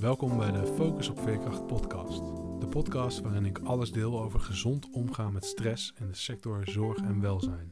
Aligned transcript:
Welkom 0.00 0.36
bij 0.36 0.50
de 0.50 0.66
Focus 0.66 1.08
op 1.08 1.20
Veerkracht 1.20 1.66
podcast. 1.66 2.18
De 2.60 2.66
podcast 2.70 3.20
waarin 3.20 3.44
ik 3.44 3.58
alles 3.58 3.92
deel 3.92 4.22
over 4.22 4.40
gezond 4.40 4.90
omgaan 4.90 5.32
met 5.32 5.44
stress 5.44 5.92
in 6.00 6.06
de 6.06 6.14
sector 6.14 6.60
zorg 6.64 6.96
en 6.96 7.20
welzijn. 7.20 7.68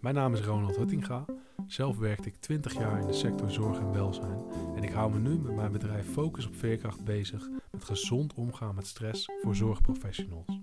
Mijn 0.00 0.14
naam 0.14 0.34
is 0.34 0.40
Ronald 0.40 0.76
Huttinga. 0.76 1.24
Zelf 1.66 1.98
werkte 1.98 2.28
ik 2.28 2.36
20 2.36 2.74
jaar 2.74 3.00
in 3.00 3.06
de 3.06 3.12
sector 3.12 3.50
zorg 3.50 3.78
en 3.78 3.92
welzijn 3.92 4.38
en 4.76 4.82
ik 4.82 4.90
hou 4.90 5.12
me 5.12 5.18
nu 5.18 5.38
met 5.38 5.54
mijn 5.54 5.72
bedrijf 5.72 6.12
Focus 6.12 6.46
op 6.46 6.56
Veerkracht 6.56 7.04
bezig 7.04 7.48
met 7.70 7.84
gezond 7.84 8.34
omgaan 8.34 8.74
met 8.74 8.86
stress 8.86 9.28
voor 9.42 9.56
zorgprofessionals. 9.56 10.60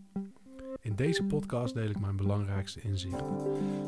In 0.91 0.97
deze 0.97 1.23
podcast 1.23 1.73
deel 1.73 1.89
ik 1.89 1.99
mijn 1.99 2.15
belangrijkste 2.15 2.81
inzichten. 2.81 3.25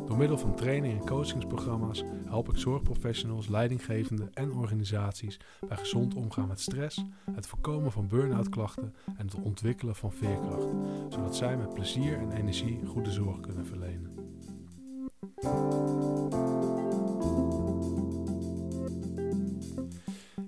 Door 0.05 0.17
middel 0.17 0.37
van 0.37 0.55
training 0.55 0.99
en 0.99 1.05
coachingsprogramma's 1.05 2.03
help 2.25 2.49
ik 2.49 2.57
zorgprofessionals, 2.57 3.47
leidinggevenden 3.47 4.33
en 4.33 4.53
organisaties 4.53 5.39
bij 5.67 5.77
gezond 5.77 6.15
omgaan 6.15 6.47
met 6.47 6.59
stress, 6.59 7.03
het 7.31 7.47
voorkomen 7.47 7.91
van 7.91 8.07
burn-out 8.07 8.49
klachten 8.49 8.93
en 9.17 9.25
het 9.25 9.35
ontwikkelen 9.35 9.95
van 9.95 10.11
veerkracht, 10.11 10.67
zodat 11.09 11.35
zij 11.35 11.57
met 11.57 11.73
plezier 11.73 12.17
en 12.17 12.31
energie 12.31 12.85
goede 12.85 13.11
zorg 13.11 13.39
kunnen 13.39 13.65
verlenen. 13.65 14.11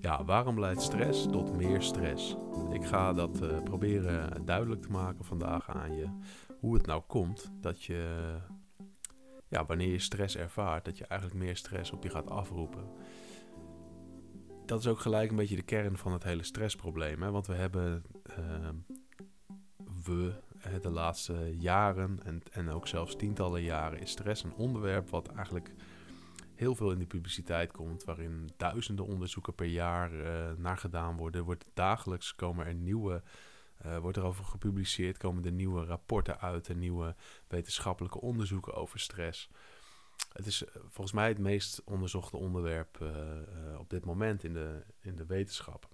Ja, 0.05 0.23
waarom 0.23 0.59
leidt 0.59 0.81
stress 0.81 1.25
tot 1.31 1.57
meer 1.57 1.81
stress? 1.81 2.35
Ik 2.71 2.85
ga 2.85 3.13
dat 3.13 3.41
uh, 3.41 3.63
proberen 3.63 4.45
duidelijk 4.45 4.81
te 4.81 4.91
maken 4.91 5.25
vandaag 5.25 5.69
aan 5.69 5.95
je. 5.95 6.07
Hoe 6.65 6.73
het 6.73 6.85
nou 6.85 7.03
komt 7.07 7.51
dat 7.61 7.83
je, 7.83 8.35
ja, 9.47 9.65
wanneer 9.65 9.91
je 9.91 9.99
stress 9.99 10.37
ervaart, 10.37 10.85
dat 10.85 10.97
je 10.97 11.05
eigenlijk 11.05 11.41
meer 11.41 11.57
stress 11.57 11.91
op 11.91 12.03
je 12.03 12.09
gaat 12.09 12.29
afroepen. 12.29 12.87
Dat 14.65 14.79
is 14.79 14.87
ook 14.87 14.99
gelijk 14.99 15.29
een 15.29 15.35
beetje 15.35 15.55
de 15.55 15.61
kern 15.61 15.97
van 15.97 16.13
het 16.13 16.23
hele 16.23 16.43
stressprobleem. 16.43 17.21
Hè? 17.21 17.31
Want 17.31 17.47
we 17.47 17.53
hebben, 17.53 18.03
uh, 18.39 18.69
we, 20.03 20.33
de 20.81 20.89
laatste 20.89 21.55
jaren 21.57 22.19
en, 22.23 22.41
en 22.51 22.69
ook 22.69 22.87
zelfs 22.87 23.15
tientallen 23.15 23.61
jaren, 23.61 23.99
is 23.99 24.11
stress 24.11 24.43
een 24.43 24.55
onderwerp 24.55 25.09
wat 25.09 25.27
eigenlijk 25.27 25.73
heel 26.55 26.75
veel 26.75 26.91
in 26.91 26.99
de 26.99 27.05
publiciteit 27.05 27.71
komt, 27.71 28.03
waarin 28.03 28.49
duizenden 28.57 29.05
onderzoeken 29.05 29.55
per 29.55 29.67
jaar 29.67 30.13
uh, 30.13 30.51
naar 30.57 30.77
gedaan 30.77 31.17
worden. 31.17 31.43
Wordt 31.43 31.65
dagelijks 31.73 32.35
komen 32.35 32.65
er 32.65 32.75
nieuwe, 32.75 33.23
uh, 33.85 33.97
wordt 33.97 34.17
erover 34.17 34.45
gepubliceerd, 34.45 35.17
komen 35.17 35.45
er 35.45 35.51
nieuwe 35.51 35.85
rapporten 35.85 36.39
uit 36.39 36.69
en 36.69 36.79
nieuwe 36.79 37.15
wetenschappelijke 37.47 38.21
onderzoeken 38.21 38.73
over 38.73 38.99
stress. 38.99 39.49
Het 40.33 40.45
is 40.45 40.65
eh, 40.65 40.75
volgens 40.81 41.11
mij 41.11 41.27
het 41.27 41.39
meest 41.39 41.83
onderzochte 41.83 42.37
onderwerp 42.37 42.99
uh, 43.01 43.79
op 43.79 43.89
dit 43.89 44.05
moment 44.05 44.43
in 44.43 44.53
de, 44.53 44.83
in 44.99 45.15
de 45.15 45.25
wetenschap. 45.25 45.89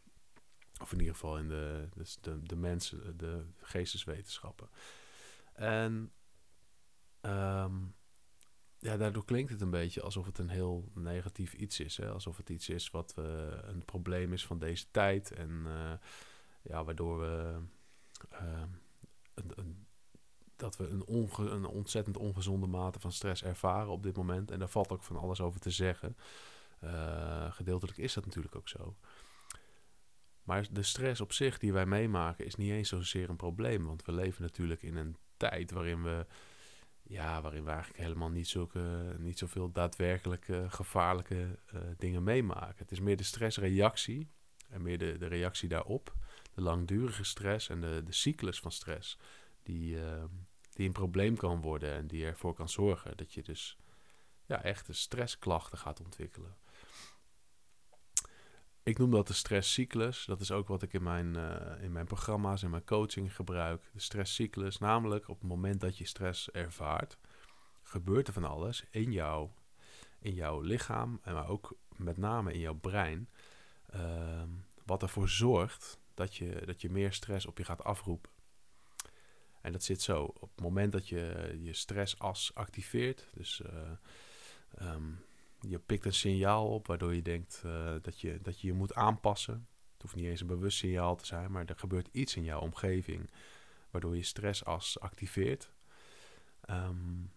Of 0.81 0.91
in 0.91 0.99
ieder 0.99 1.13
geval 1.13 1.37
in 1.37 1.47
de, 1.47 1.87
dus 1.95 2.17
de, 2.21 2.41
de 2.41 2.55
mensen, 2.55 3.17
de 3.17 3.45
geesteswetenschappen. 3.59 4.69
En 5.53 6.11
um, 7.21 7.95
ja, 8.79 8.97
daardoor 8.97 9.25
klinkt 9.25 9.51
het 9.51 9.61
een 9.61 9.69
beetje 9.69 10.01
alsof 10.01 10.25
het 10.25 10.37
een 10.37 10.49
heel 10.49 10.91
negatief 10.93 11.53
iets 11.53 11.79
is. 11.79 11.97
Hè? 11.97 12.11
Alsof 12.11 12.37
het 12.37 12.49
iets 12.49 12.69
is 12.69 12.89
wat 12.89 13.13
een 13.61 13.85
probleem 13.85 14.33
is 14.33 14.45
van 14.45 14.59
deze 14.59 14.85
tijd. 14.91 15.31
En 15.31 15.65
ja, 16.61 16.83
waardoor 16.83 17.19
we. 17.19 17.59
Een, 19.33 19.85
dat 20.55 20.77
we 20.77 20.87
een, 20.87 21.05
onge, 21.05 21.49
een 21.49 21.65
ontzettend 21.65 22.17
ongezonde 22.17 22.67
mate 22.67 22.99
van 22.99 23.11
stress 23.11 23.43
ervaren 23.43 23.91
op 23.91 24.03
dit 24.03 24.15
moment. 24.15 24.51
En 24.51 24.59
daar 24.59 24.69
valt 24.69 24.91
ook 24.91 25.03
van 25.03 25.17
alles 25.17 25.41
over 25.41 25.59
te 25.59 25.69
zeggen. 25.69 26.17
gedeeltelijk 27.49 27.97
is 27.97 28.13
dat 28.13 28.25
natuurlijk 28.25 28.55
ook 28.55 28.69
zo. 28.69 28.95
Maar 30.43 30.67
de 30.71 30.83
stress 30.83 31.21
op 31.21 31.33
zich 31.33 31.57
die 31.57 31.73
wij 31.73 31.85
meemaken 31.85 32.45
is 32.45 32.55
niet 32.55 32.71
eens 32.71 32.89
zozeer 32.89 33.29
een 33.29 33.35
probleem. 33.35 33.85
Want 33.85 34.05
we 34.05 34.11
leven 34.11 34.41
natuurlijk 34.41 34.81
in 34.81 34.95
een 34.95 35.15
tijd 35.37 35.71
waarin 35.71 36.03
we 36.03 36.25
ja, 37.11 37.41
waarin 37.41 37.63
we 37.63 37.69
eigenlijk 37.69 37.99
helemaal 37.99 38.29
niet, 38.29 38.47
zulke, 38.47 39.15
niet 39.17 39.37
zoveel 39.37 39.71
daadwerkelijke 39.71 40.65
gevaarlijke 40.69 41.59
uh, 41.73 41.81
dingen 41.97 42.23
meemaken. 42.23 42.77
Het 42.77 42.91
is 42.91 42.99
meer 42.99 43.17
de 43.17 43.23
stressreactie 43.23 44.31
en 44.69 44.81
meer 44.81 44.97
de, 44.97 45.17
de 45.17 45.27
reactie 45.27 45.69
daarop, 45.69 46.13
de 46.53 46.61
langdurige 46.61 47.23
stress 47.23 47.69
en 47.69 47.81
de, 47.81 48.01
de 48.05 48.13
cyclus 48.13 48.59
van 48.59 48.71
stress, 48.71 49.17
die, 49.63 49.95
uh, 49.95 50.23
die 50.73 50.87
een 50.87 50.93
probleem 50.93 51.37
kan 51.37 51.61
worden 51.61 51.93
en 51.93 52.07
die 52.07 52.25
ervoor 52.25 52.53
kan 52.53 52.69
zorgen 52.69 53.17
dat 53.17 53.33
je 53.33 53.43
dus 53.43 53.77
ja, 54.45 54.63
echte 54.63 54.93
stressklachten 54.93 55.77
gaat 55.77 55.99
ontwikkelen. 55.99 56.55
Ik 58.83 58.97
noem 58.97 59.11
dat 59.11 59.27
de 59.27 59.33
stresscyclus. 59.33 60.25
Dat 60.25 60.39
is 60.39 60.51
ook 60.51 60.67
wat 60.67 60.81
ik 60.81 60.93
in 60.93 61.03
mijn, 61.03 61.37
uh, 61.37 61.83
in 61.83 61.91
mijn 61.91 62.05
programma's 62.05 62.63
en 62.63 62.69
mijn 62.69 62.85
coaching 62.85 63.35
gebruik. 63.35 63.89
De 63.93 63.99
stresscyclus, 63.99 64.77
namelijk 64.77 65.29
op 65.29 65.39
het 65.39 65.49
moment 65.49 65.81
dat 65.81 65.97
je 65.97 66.05
stress 66.05 66.51
ervaart, 66.51 67.17
gebeurt 67.83 68.27
er 68.27 68.33
van 68.33 68.43
alles 68.43 68.85
in 68.89 69.11
jou, 69.11 69.49
in 70.19 70.33
jouw 70.33 70.61
lichaam, 70.61 71.19
en 71.23 71.33
maar 71.33 71.47
ook 71.47 71.75
met 71.95 72.17
name 72.17 72.53
in 72.53 72.59
jouw 72.59 72.75
brein. 72.75 73.29
Uh, 73.95 74.43
wat 74.85 75.01
ervoor 75.01 75.29
zorgt 75.29 76.00
dat 76.13 76.35
je, 76.35 76.61
dat 76.65 76.81
je 76.81 76.89
meer 76.89 77.13
stress 77.13 77.45
op 77.45 77.57
je 77.57 77.63
gaat 77.63 77.83
afroepen. 77.83 78.31
En 79.61 79.71
dat 79.71 79.83
zit 79.83 80.01
zo. 80.01 80.23
Op 80.23 80.51
het 80.55 80.61
moment 80.61 80.91
dat 80.91 81.07
je 81.07 81.57
je 81.61 81.73
stressas 81.73 82.51
activeert, 82.53 83.27
dus 83.33 83.61
uh, 83.65 84.91
um, 84.93 85.19
je 85.59 85.79
pikt 85.79 86.05
een 86.05 86.13
signaal 86.13 86.73
op 86.73 86.87
waardoor 86.87 87.15
je 87.15 87.21
denkt 87.21 87.61
uh, 87.65 87.95
dat, 88.01 88.19
je, 88.19 88.39
dat 88.41 88.61
je 88.61 88.67
je 88.67 88.73
moet 88.73 88.93
aanpassen. 88.93 89.67
Het 89.93 90.01
hoeft 90.01 90.15
niet 90.15 90.25
eens 90.25 90.41
een 90.41 90.47
bewust 90.47 90.77
signaal 90.77 91.15
te 91.15 91.25
zijn, 91.25 91.51
maar 91.51 91.65
er 91.65 91.79
gebeurt 91.79 92.09
iets 92.11 92.35
in 92.35 92.43
jouw 92.43 92.59
omgeving 92.59 93.29
waardoor 93.89 94.15
je 94.15 94.23
stressas 94.23 94.99
activeert. 94.99 95.71
Um, 96.69 97.31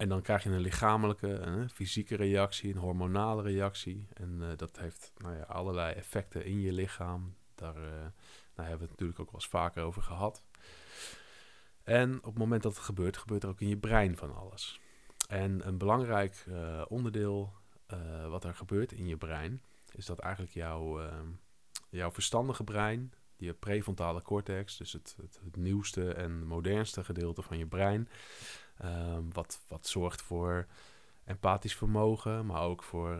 en 0.00 0.08
dan 0.08 0.22
krijg 0.22 0.42
je 0.42 0.50
een 0.50 0.60
lichamelijke, 0.60 1.66
fysieke 1.72 2.16
reactie, 2.16 2.72
een 2.72 2.80
hormonale 2.80 3.42
reactie. 3.42 4.06
En 4.14 4.38
uh, 4.40 4.48
dat 4.56 4.78
heeft 4.78 5.12
nou 5.16 5.36
ja, 5.36 5.42
allerlei 5.42 5.94
effecten 5.94 6.44
in 6.44 6.60
je 6.60 6.72
lichaam. 6.72 7.34
Daar 7.54 7.76
uh, 7.76 7.82
nou, 7.82 8.68
hebben 8.68 8.78
we 8.78 8.82
het 8.82 8.90
natuurlijk 8.90 9.20
ook 9.20 9.30
wel 9.30 9.40
eens 9.40 9.48
vaker 9.48 9.82
over 9.82 10.02
gehad. 10.02 10.42
En 11.82 12.16
op 12.16 12.24
het 12.24 12.38
moment 12.38 12.62
dat 12.62 12.74
het 12.74 12.84
gebeurt, 12.84 13.16
gebeurt 13.16 13.42
er 13.42 13.48
ook 13.48 13.60
in 13.60 13.68
je 13.68 13.76
brein 13.76 14.16
van 14.16 14.34
alles. 14.34 14.80
En 15.28 15.66
een 15.66 15.78
belangrijk 15.78 16.44
uh, 16.48 16.82
onderdeel 16.88 17.52
wat 18.28 18.44
er 18.44 18.54
gebeurt 18.54 18.92
in 18.92 19.06
je 19.06 19.16
brein, 19.16 19.62
is 19.92 20.06
dat 20.06 20.18
eigenlijk 20.18 20.54
jouw, 20.54 21.02
uh, 21.02 21.12
jouw 21.88 22.10
verstandige 22.10 22.64
brein, 22.64 23.12
je 23.40 23.52
prefrontale 23.52 24.22
cortex, 24.22 24.76
dus 24.76 24.92
het, 24.92 25.16
het, 25.22 25.56
nieuwste 25.56 26.12
en 26.12 26.46
modernste 26.46 27.04
gedeelte 27.04 27.42
van 27.42 27.58
je 27.58 27.66
brein, 27.66 28.08
ehm, 28.80 29.22
wat, 29.32 29.60
wat 29.68 29.86
zorgt 29.86 30.22
voor 30.22 30.66
empathisch 31.24 31.76
vermogen, 31.76 32.46
maar 32.46 32.62
ook 32.62 32.82
voor, 32.82 33.18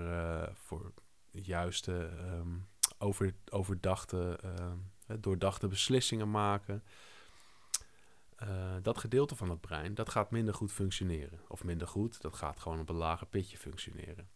voor 0.54 0.93
juiste, 1.31 2.10
um, 2.32 2.69
over, 2.98 3.34
overdachte, 3.50 4.41
doordachte 5.20 5.69
beslissingen 5.69 6.31
maken. 6.31 6.82
Uh, 8.43 8.75
dat 8.82 8.99
gedeelte 8.99 9.37
van 9.37 9.50
het 9.50 9.60
brein, 9.60 9.94
dat 9.94 10.09
gaat 10.09 10.31
minder 10.31 10.54
goed 10.54 10.72
functioneren. 10.72 11.41
Of 11.49 11.65
minder 11.65 11.88
goed, 11.88 12.20
dat 12.20 12.37
gaat 12.37 12.60
gewoon 12.60 12.81
op 12.81 12.88
een 12.88 12.94
lager 12.97 13.26
pitje 13.26 13.56
functioneren. 13.56 14.28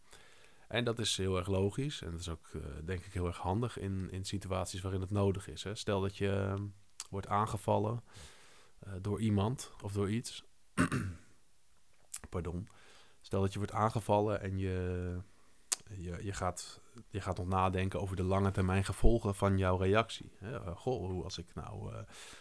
En 0.69 0.85
dat 0.85 0.99
is 0.99 1.17
heel 1.17 1.37
erg 1.37 1.47
logisch 1.47 2.03
en 2.03 2.11
dat 2.11 2.21
is 2.21 2.29
ook, 2.29 2.51
uh, 2.53 2.63
denk 2.85 3.05
ik, 3.05 3.13
heel 3.13 3.27
erg 3.27 3.37
handig 3.37 3.79
in, 3.79 4.11
in 4.11 4.25
situaties 4.25 4.81
waarin 4.81 5.01
het 5.01 5.11
nodig 5.11 5.49
is. 5.49 5.63
Hè. 5.63 5.75
Stel 5.75 6.01
dat 6.01 6.17
je 6.17 6.55
uh, 6.59 6.63
wordt 7.11 7.27
aangevallen 7.27 8.03
door 9.01 9.21
iemand 9.21 9.73
of 9.83 9.93
door 9.93 10.11
iets. 10.11 10.45
Pardon. 12.31 12.69
Stel 13.21 13.41
dat 13.41 13.53
je 13.53 13.59
wordt 13.59 13.73
aangevallen 13.73 14.41
en 14.41 14.59
je, 14.59 15.19
je, 15.91 16.25
je, 16.25 16.33
gaat, 16.33 16.81
je 17.09 17.21
gaat 17.21 17.37
nog 17.37 17.49
nadenken 17.49 18.01
over 18.01 18.17
de 18.17 18.23
lange 18.23 18.51
termijn 18.51 18.85
gevolgen 18.85 19.35
van 19.35 19.59
jouw 19.59 19.77
reactie. 19.77 20.33
Hè? 20.39 20.75
goh, 20.75 21.11
hoe 21.11 21.25
als 21.25 21.39
ik 21.39 21.55
nou, 21.55 21.93
uh, 21.93 21.99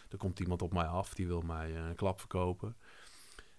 er 0.09 0.17
komt 0.17 0.39
iemand 0.39 0.61
op 0.61 0.73
mij 0.73 0.85
af 0.85 1.13
die 1.13 1.27
wil 1.27 1.41
mij 1.41 1.75
een 1.75 1.95
klap 1.95 2.19
verkopen. 2.19 2.75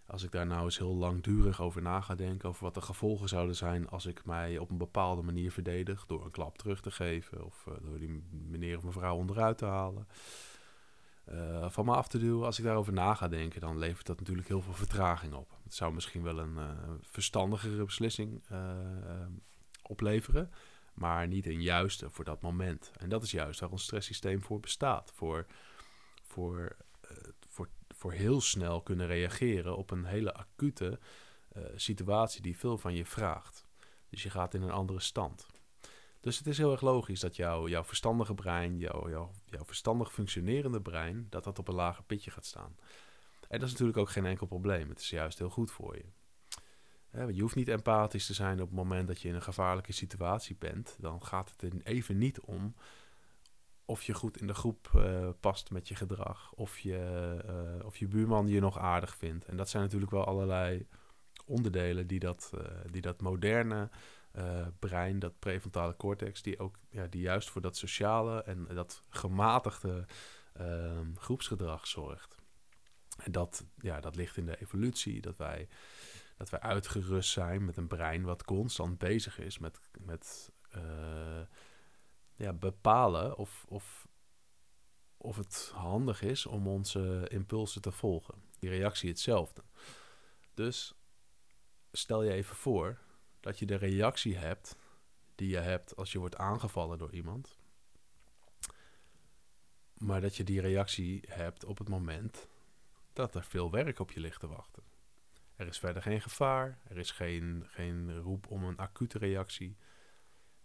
Als 0.07 0.23
ik 0.23 0.31
daar 0.31 0.47
nou 0.47 0.65
eens 0.65 0.79
heel 0.79 0.95
langdurig 0.95 1.61
over 1.61 1.83
na 1.83 2.01
ga 2.01 2.15
denken, 2.15 2.49
over 2.49 2.65
wat 2.65 2.75
de 2.75 2.81
gevolgen 2.81 3.29
zouden 3.29 3.57
zijn 3.57 3.89
als 3.89 4.07
ik 4.07 4.25
mij 4.25 4.59
op 4.59 4.71
een 4.71 4.79
bepaalde 4.79 5.23
manier 5.23 5.53
verdedig, 5.53 6.07
door 6.07 6.25
een 6.25 6.31
klap 6.31 6.59
terug 6.59 6.81
te 6.81 6.91
geven 6.91 7.45
of 7.45 7.69
door 7.83 7.99
die 7.99 8.25
meneer 8.31 8.77
of 8.77 8.85
mevrouw 8.85 9.17
onderuit 9.17 9.59
te 9.59 9.65
halen. 9.65 10.09
Uh, 11.33 11.71
van 11.71 11.85
me 11.85 11.95
af 11.95 12.09
te 12.09 12.19
duwen. 12.19 12.45
Als 12.45 12.59
ik 12.59 12.65
daarover 12.65 12.93
na 12.93 13.15
ga 13.15 13.29
denken, 13.29 13.61
dan 13.61 13.79
levert 13.79 14.07
dat 14.07 14.19
natuurlijk 14.19 14.49
heel 14.49 14.63
veel 14.63 14.73
vertraging 14.73 15.35
op. 15.35 15.59
Het 15.65 15.75
zou 15.75 15.95
misschien 15.95 16.23
wel 16.23 16.39
een 16.39 16.57
uh, 16.57 16.71
verstandigere 17.01 17.85
beslissing 17.85 18.43
opleveren, 19.83 20.51
maar 20.95 21.27
niet 21.27 21.47
een 21.47 21.63
juiste 21.63 22.11
voor 22.11 22.25
dat 22.25 22.43
moment. 22.43 22.93
En 22.97 23.09
dat 23.09 23.23
is 23.23 23.31
juist 23.31 23.61
waar 23.61 23.71
ons 23.71 23.83
stresssysteem 23.83 24.43
voor 24.43 24.61
bestaat. 24.61 25.13
Voor, 25.15 25.47
voor, 26.23 26.77
voor, 27.49 27.69
voor 27.89 28.13
heel 28.13 28.41
snel 28.41 28.83
kunnen 28.83 29.07
reageren 29.07 29.77
op 29.77 29.91
een 29.91 30.05
hele 30.05 30.35
acute 30.35 30.99
situatie 31.75 32.43
die 32.43 32.57
veel 32.57 32.79
van 32.79 32.95
je 32.95 33.05
vraagt. 33.05 33.67
Dus 34.11 34.23
je 34.23 34.31
gaat 34.31 34.55
in 34.55 34.63
een 34.63 34.71
andere 34.71 35.01
stand. 35.01 35.47
Dus 36.25 36.39
het 36.39 36.47
is 36.47 36.59
heel 36.59 36.73
erg 36.73 36.81
logisch 36.81 37.21
dat 37.21 37.37
jouw 37.37 37.69
jouw 37.69 37.85
verstandige 37.85 38.35
brein, 38.35 38.79
jouw, 38.79 39.09
jouw, 39.09 39.31
jouw 39.45 39.65
verstandig 39.65 40.13
functionerende 40.13 40.81
brein, 40.81 41.27
dat 41.31 41.45
dat 41.45 41.59
op 41.59 41.69
een 41.69 41.75
lager 41.75 42.05
pitje 42.05 42.31
gaat 42.31 42.45
staan. 42.45 42.77
En 43.49 43.59
dat 43.59 43.63
is 43.63 43.71
natuurlijk 43.71 43.99
ook 43.99 44.11
geen 44.11 44.27
enkel 44.27 44.47
probleem. 44.47 44.89
Het 44.89 44.99
is 44.99 45.11
juist 45.11 45.39
heel 45.39 45.51
goed 45.51 45.71
voor 45.71 45.97
je. 45.97 46.05
Je 47.33 47.41
hoeft 47.41 47.55
niet 47.55 47.69
empathisch 47.69 48.27
te 48.27 48.35
zijn 48.35 48.61
op 48.61 48.67
het 48.67 48.77
moment 48.77 49.07
dat 49.09 49.21
je 49.21 49.29
in 49.29 49.35
een 49.35 49.43
gevaarlijke 49.43 49.93
situatie 49.93 50.57
bent. 50.59 50.97
Dan 50.99 51.25
gaat 51.25 51.51
het 51.51 51.63
er 51.63 51.81
even 51.83 52.19
niet 52.19 52.41
om 52.41 52.75
of 53.85 54.03
je 54.03 54.15
goed 54.15 54.41
in 54.41 54.47
de 54.47 54.55
groep 54.55 54.91
uh, 54.97 55.29
past 55.41 55.71
met 55.71 55.89
je 55.89 55.95
gedrag. 55.95 56.53
Of 56.53 56.79
je, 56.79 57.37
uh, 57.79 57.87
of 57.87 57.97
je 57.97 58.09
buurman 58.09 58.49
je 58.49 58.61
nog 58.61 58.79
aardig 58.79 59.17
vindt. 59.17 59.45
En 59.45 59.57
dat 59.57 59.69
zijn 59.69 59.83
natuurlijk 59.83 60.11
wel 60.11 60.25
allerlei 60.25 60.87
onderdelen 61.47 62.07
die 62.07 62.19
dat, 62.19 62.53
uh, 62.55 62.61
die 62.91 63.03
dat 63.03 63.21
moderne 63.21 63.91
brein, 64.79 65.19
dat 65.19 65.39
prefrontale 65.39 65.97
cortex, 65.97 66.43
die 66.43 66.59
ook 66.59 66.79
ja, 66.91 67.07
die 67.07 67.21
juist 67.21 67.51
voor 67.51 67.61
dat 67.61 67.77
sociale 67.77 68.43
en 68.43 68.65
dat 68.75 69.03
gematigde 69.09 70.07
ehm, 70.53 71.15
groepsgedrag 71.15 71.87
zorgt. 71.87 72.37
En 73.17 73.33
dat, 73.33 73.65
ja, 73.79 74.01
dat 74.01 74.17
ligt 74.17 74.37
in 74.37 74.47
de 74.47 74.61
evolutie, 74.61 75.21
dat 75.21 75.37
wij, 75.37 75.69
dat 76.37 76.51
wij 76.51 76.61
uitgerust 76.61 77.31
zijn 77.31 77.65
met 77.65 77.77
een 77.77 77.87
brein 77.87 78.23
wat 78.23 78.45
constant 78.45 78.99
bezig 78.99 79.39
is 79.39 79.59
met, 79.59 79.81
met 80.01 80.53
ja, 82.37 82.53
bepalen 82.53 83.37
of, 83.37 83.65
of, 83.69 84.09
of 85.17 85.37
het 85.37 85.71
handig 85.75 86.23
is 86.23 86.47
om 86.47 86.67
onze 86.67 87.27
impulsen 87.29 87.83
te 87.83 87.93
volgen. 87.93 88.35
Die 88.59 88.71
reactie 88.71 89.09
hetzelfde. 89.09 89.63
Dus 90.55 90.95
stel 91.93 92.23
je 92.23 92.33
even 92.33 92.57
voor 92.57 92.99
dat 93.45 93.59
je 93.59 93.67
de 93.67 93.75
reactie 93.75 94.37
hebt 94.37 94.77
die 95.35 95.49
je 95.49 95.59
hebt 95.59 95.97
als 95.97 96.13
je 96.13 96.19
wordt 96.19 96.37
aangevallen 96.37 96.99
door 96.99 97.13
iemand. 97.13 97.57
Maar 99.95 100.21
dat 100.21 100.37
je 100.37 100.45
die 100.45 100.61
reactie 100.61 101.25
hebt 101.29 101.65
op 101.65 101.79
het 101.79 101.89
moment 101.89 102.49
dat 103.13 103.35
er 103.35 103.45
veel 103.45 103.71
werk 103.71 103.99
op 103.99 104.11
je 104.11 104.21
ligt 104.21 104.41
te 104.41 104.47
wachten. 104.47 104.83
Er 105.57 105.67
is 105.67 105.79
verder 105.79 106.03
geen 106.03 106.21
gevaar, 106.21 106.79
er 106.89 106.99
is 106.99 107.11
geen, 107.11 107.65
geen 107.69 108.19
roep 108.19 108.51
om 108.51 108.65
een 108.65 108.77
acute 108.77 109.19
reactie. 109.19 109.77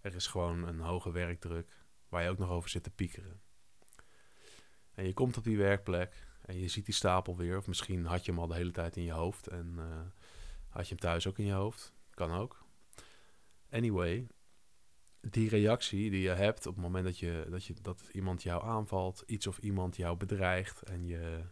Er 0.02 0.16
is 0.16 0.28
gewoon 0.28 0.68
een 0.68 0.80
hoge 0.80 1.12
werkdruk 1.12 1.86
waar 2.10 2.24
je 2.24 2.30
ook 2.30 2.38
nog 2.38 2.50
over 2.50 2.70
zit 2.70 2.84
te 2.84 2.90
piekeren. 2.92 3.42
En 4.94 5.06
je 5.06 5.14
komt 5.14 5.38
op 5.38 5.44
die 5.44 5.58
werkplek 5.58 6.28
en 6.42 6.60
je 6.60 6.68
ziet 6.68 6.86
die 6.86 6.94
stapel 6.94 7.38
weer. 7.38 7.58
Of 7.58 7.68
misschien 7.68 8.06
had 8.06 8.25
je 8.25 8.32
hem 8.32 8.40
al 8.40 8.48
de 8.48 8.56
hele 8.56 8.72
tijd 8.72 8.98
in 8.98 9.04
je 9.04 9.12
hoofd 9.12 9.48
en 9.48 9.75
uh, 9.78 10.02
had 10.70 10.84
je 10.84 10.90
hem 10.90 11.00
thuis 11.00 11.28
ook 11.28 11.38
in 11.38 11.46
je 11.46 11.54
hoofd. 11.54 11.94
Kan 12.10 12.32
ook. 12.32 12.68
Anyway, 13.69 14.27
die 15.21 15.50
reactie 15.50 16.10
die 16.10 16.21
je 16.21 16.30
hebt 16.30 16.66
op 16.66 16.74
het 16.74 16.83
moment 16.83 17.06
dat, 17.06 17.19
je, 17.19 17.48
dat, 17.50 17.66
je, 17.66 17.74
dat 17.81 18.10
iemand 18.12 18.44
jou 18.44 18.63
aanvalt, 18.63 19.24
iets 19.25 19.48
of 19.48 19.57
iemand 19.57 19.95
jou 19.95 20.18
bedreigt 20.18 20.81
en 20.81 21.06
je 21.06 21.44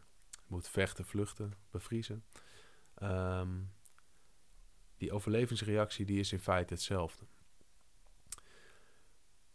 moet 0.47 0.67
vechten, 0.67 1.05
vluchten, 1.05 1.53
bevriezen. 1.71 2.25
Um, 3.03 3.71
die 4.97 5.11
overlevingsreactie 5.11 6.05
die 6.05 6.19
is 6.19 6.31
in 6.31 6.39
feite 6.39 6.73
hetzelfde. 6.73 7.25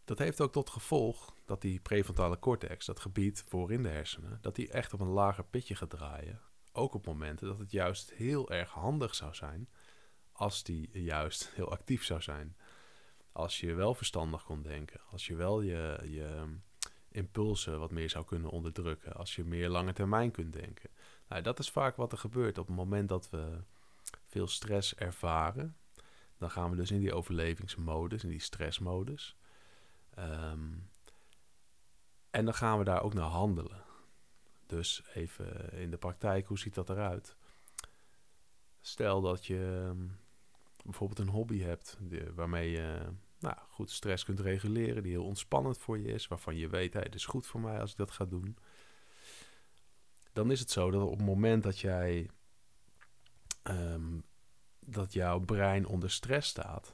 Dat 0.05 0.19
heeft 0.19 0.41
ook 0.41 0.51
tot 0.51 0.69
gevolg 0.69 1.35
dat 1.45 1.61
die 1.61 1.79
prefrontale 1.79 2.39
cortex, 2.39 2.85
dat 2.85 2.99
gebied 2.99 3.43
voorin 3.47 3.83
de 3.83 3.89
hersenen, 3.89 4.37
dat 4.41 4.55
die 4.55 4.71
echt 4.71 4.93
op 4.93 4.99
een 4.99 5.07
lager 5.07 5.45
pitje 5.45 5.75
gaat 5.75 5.89
draaien. 5.89 6.41
Ook 6.71 6.93
op 6.93 7.05
momenten 7.05 7.47
dat 7.47 7.59
het 7.59 7.71
juist 7.71 8.13
heel 8.13 8.51
erg 8.51 8.71
handig 8.71 9.15
zou 9.15 9.33
zijn 9.33 9.69
als 10.33 10.63
die 10.63 10.89
juist 11.03 11.49
heel 11.55 11.71
actief 11.71 12.03
zou 12.03 12.21
zijn. 12.21 12.57
Als 13.31 13.59
je 13.59 13.73
wel 13.73 13.93
verstandig 13.93 14.43
kon 14.43 14.61
denken, 14.61 14.99
als 15.11 15.27
je 15.27 15.35
wel 15.35 15.61
je, 15.61 15.99
je 16.03 16.45
impulsen 17.09 17.79
wat 17.79 17.91
meer 17.91 18.09
zou 18.09 18.25
kunnen 18.25 18.49
onderdrukken, 18.49 19.13
als 19.13 19.35
je 19.35 19.43
meer 19.43 19.69
lange 19.69 19.93
termijn 19.93 20.31
kunt 20.31 20.53
denken. 20.53 20.89
Nou, 21.27 21.41
dat 21.41 21.59
is 21.59 21.69
vaak 21.69 21.95
wat 21.95 22.11
er 22.11 22.17
gebeurt 22.17 22.57
op 22.57 22.67
het 22.67 22.75
moment 22.75 23.09
dat 23.09 23.29
we 23.29 23.61
veel 24.25 24.47
stress 24.47 24.95
ervaren. 24.95 25.77
Dan 26.37 26.51
gaan 26.51 26.69
we 26.69 26.75
dus 26.75 26.91
in 26.91 26.99
die 26.99 27.13
overlevingsmodus, 27.13 28.23
in 28.23 28.29
die 28.29 28.39
stressmodus. 28.39 29.37
Um, 30.19 30.89
en 32.29 32.45
dan 32.45 32.53
gaan 32.53 32.77
we 32.77 32.83
daar 32.83 33.03
ook 33.03 33.13
naar 33.13 33.29
handelen. 33.29 33.83
Dus 34.65 35.03
even 35.13 35.71
in 35.71 35.91
de 35.91 35.97
praktijk, 35.97 36.47
hoe 36.47 36.59
ziet 36.59 36.73
dat 36.73 36.89
eruit? 36.89 37.35
Stel 38.81 39.21
dat 39.21 39.45
je 39.45 39.83
ehm, 39.87 40.07
bijvoorbeeld 40.83 41.19
een 41.19 41.33
hobby 41.33 41.59
hebt 41.59 41.97
waarmee 42.35 42.71
je 42.71 42.99
nou, 43.39 43.55
goed 43.69 43.91
stress 43.91 44.23
kunt 44.23 44.39
reguleren, 44.39 45.03
die 45.03 45.11
heel 45.11 45.25
ontspannend 45.25 45.77
voor 45.77 45.99
je 45.99 46.07
is, 46.07 46.27
waarvan 46.27 46.55
je 46.55 46.67
weet, 46.67 46.93
hey, 46.93 47.01
het 47.01 47.15
is 47.15 47.25
goed 47.25 47.47
voor 47.47 47.59
mij 47.59 47.79
als 47.79 47.91
ik 47.91 47.97
dat 47.97 48.11
ga 48.11 48.25
doen. 48.25 48.57
Dan 50.33 50.51
is 50.51 50.59
het 50.59 50.71
zo 50.71 50.91
dat 50.91 51.01
op 51.01 51.17
het 51.17 51.25
moment 51.25 51.63
dat 51.63 51.79
jij 51.79 52.29
um, 53.63 54.23
dat 54.79 55.13
jouw 55.13 55.39
brein 55.39 55.85
onder 55.85 56.11
stress 56.11 56.49
staat, 56.49 56.93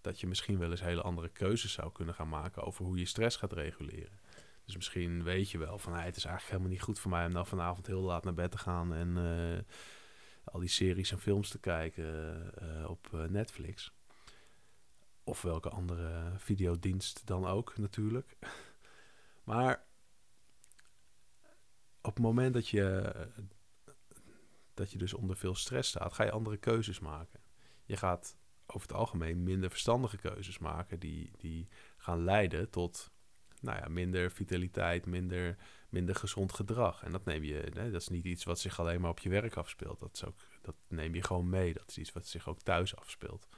dat 0.00 0.20
je 0.20 0.26
misschien 0.26 0.58
wel 0.58 0.70
eens 0.70 0.80
hele 0.80 1.02
andere 1.02 1.28
keuzes 1.28 1.72
zou 1.72 1.92
kunnen 1.92 2.14
gaan 2.14 2.28
maken 2.28 2.62
over 2.62 2.84
hoe 2.84 2.98
je 2.98 3.04
stress 3.04 3.36
gaat 3.36 3.52
reguleren. 3.52 4.20
Dus 4.64 4.76
misschien 4.76 5.22
weet 5.22 5.50
je 5.50 5.58
wel 5.58 5.78
van 5.78 5.92
hey, 5.92 6.04
het 6.04 6.16
is 6.16 6.24
eigenlijk 6.24 6.52
helemaal 6.52 6.76
niet 6.76 6.86
goed 6.86 6.98
voor 6.98 7.10
mij 7.10 7.26
om 7.26 7.32
dan 7.32 7.46
vanavond 7.46 7.86
heel 7.86 8.00
laat 8.00 8.24
naar 8.24 8.34
bed 8.34 8.50
te 8.50 8.58
gaan 8.58 8.94
en 8.94 9.16
uh, 9.16 9.58
al 10.44 10.60
die 10.60 10.68
series 10.68 11.10
en 11.10 11.18
films 11.18 11.48
te 11.48 11.58
kijken 11.58 12.52
uh, 12.62 12.90
op 12.90 13.08
uh, 13.14 13.24
Netflix. 13.24 13.94
Of 15.24 15.42
welke 15.42 15.68
andere 15.68 16.32
videodienst 16.36 17.26
dan 17.26 17.46
ook 17.46 17.78
natuurlijk. 17.78 18.36
maar 19.50 19.84
op 22.02 22.14
het 22.14 22.24
moment 22.24 22.54
dat 22.54 22.68
je, 22.68 23.12
dat 24.74 24.92
je 24.92 24.98
dus 24.98 25.14
onder 25.14 25.36
veel 25.36 25.54
stress 25.54 25.88
staat, 25.88 26.12
ga 26.12 26.24
je 26.24 26.30
andere 26.30 26.56
keuzes 26.56 27.00
maken. 27.00 27.40
Je 27.84 27.96
gaat 27.96 28.36
over 28.66 28.88
het 28.88 28.96
algemeen 28.96 29.42
minder 29.42 29.70
verstandige 29.70 30.16
keuzes 30.16 30.58
maken 30.58 30.98
die, 30.98 31.30
die 31.36 31.68
gaan 31.96 32.24
leiden 32.24 32.70
tot 32.70 33.10
nou 33.60 33.78
ja, 33.78 33.88
minder 33.88 34.30
vitaliteit, 34.30 35.06
minder, 35.06 35.56
minder 35.90 36.14
gezond 36.14 36.52
gedrag. 36.52 37.02
En 37.02 37.12
dat 37.12 37.24
neem 37.24 37.44
je, 37.44 37.70
dat 37.74 38.00
is 38.00 38.08
niet 38.08 38.24
iets 38.24 38.44
wat 38.44 38.58
zich 38.58 38.80
alleen 38.80 39.00
maar 39.00 39.10
op 39.10 39.18
je 39.18 39.28
werk 39.28 39.56
afspeelt. 39.56 40.00
Dat, 40.00 40.10
is 40.14 40.24
ook, 40.24 40.38
dat 40.62 40.74
neem 40.88 41.14
je 41.14 41.22
gewoon 41.22 41.48
mee. 41.48 41.74
Dat 41.74 41.88
is 41.88 41.98
iets 41.98 42.12
wat 42.12 42.26
zich 42.26 42.48
ook 42.48 42.60
thuis 42.60 42.96
afspeelt. 42.96 43.48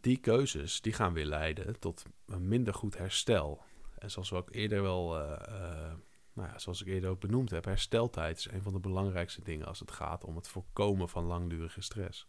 Die 0.00 0.16
keuzes 0.16 0.80
die 0.80 0.92
gaan 0.92 1.12
weer 1.12 1.26
leiden 1.26 1.78
tot 1.78 2.04
een 2.26 2.48
minder 2.48 2.74
goed 2.74 2.98
herstel. 2.98 3.62
En 3.98 4.10
zoals 4.10 4.30
we 4.30 4.36
ook 4.36 4.54
eerder 4.54 4.82
wel, 4.82 5.20
uh, 5.20 5.30
uh, 5.48 5.92
nou 6.32 6.48
ja, 6.48 6.58
zoals 6.58 6.80
ik 6.80 6.86
eerder 6.86 7.10
ook 7.10 7.20
benoemd 7.20 7.50
heb, 7.50 7.64
hersteltijd 7.64 8.38
is 8.38 8.50
een 8.50 8.62
van 8.62 8.72
de 8.72 8.80
belangrijkste 8.80 9.44
dingen 9.44 9.66
als 9.66 9.80
het 9.80 9.90
gaat 9.90 10.24
om 10.24 10.36
het 10.36 10.48
voorkomen 10.48 11.08
van 11.08 11.24
langdurige 11.24 11.80
stress. 11.80 12.28